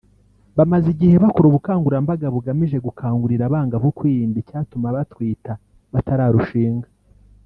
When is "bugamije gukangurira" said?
2.35-3.43